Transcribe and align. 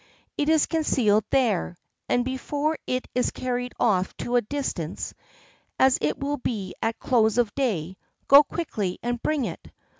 It 0.35 0.49
is 0.49 0.65
concealed 0.65 1.25
there, 1.29 1.77
and 2.09 2.25
before 2.25 2.79
it 2.87 3.07
is 3.13 3.29
carried 3.29 3.71
off 3.79 4.17
to 4.17 4.35
a 4.35 4.41
distance, 4.41 5.13
as 5.77 5.99
it 6.01 6.17
will 6.17 6.37
be 6.37 6.73
at 6.81 6.97
close 6.97 7.37
of 7.37 7.53
day, 7.53 7.97
go 8.27 8.41
quickly 8.41 8.97
and 9.03 9.21
bring 9.21 9.45
it." 9.45 9.63